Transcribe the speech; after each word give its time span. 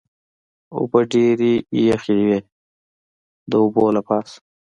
اوبه 0.75 0.99
ډېرې 1.11 1.53
یخې 1.89 2.15
وې، 2.25 2.39
د 3.49 3.51
اوبو 3.61 3.85
له 3.95 4.01
پاسه. 4.07 4.37